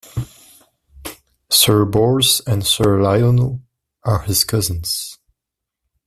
Sir 1.51 1.85
Bors 1.85 2.41
and 2.47 2.65
Sir 2.65 2.99
Lionel 3.03 3.61
are 4.03 4.23
his 4.23 4.43
cousins. 4.43 5.19